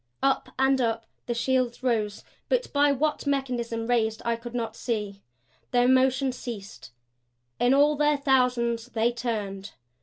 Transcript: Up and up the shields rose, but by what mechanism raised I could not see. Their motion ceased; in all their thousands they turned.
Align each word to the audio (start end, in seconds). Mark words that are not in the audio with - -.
Up 0.23 0.49
and 0.57 0.81
up 0.81 1.05
the 1.27 1.35
shields 1.35 1.83
rose, 1.83 2.23
but 2.49 2.73
by 2.73 2.91
what 2.91 3.27
mechanism 3.27 3.85
raised 3.85 4.19
I 4.25 4.35
could 4.35 4.55
not 4.55 4.75
see. 4.75 5.21
Their 5.69 5.87
motion 5.87 6.31
ceased; 6.31 6.89
in 7.59 7.75
all 7.75 7.95
their 7.95 8.17
thousands 8.17 8.87
they 8.87 9.11
turned. 9.11 9.73